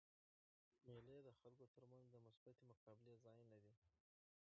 [0.85, 3.75] مېلې د خلکو تر منځ د مثبتي مقابلې ځایونه دي.